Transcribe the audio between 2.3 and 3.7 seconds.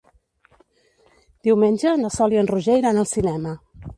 i en Roger iran al cinema.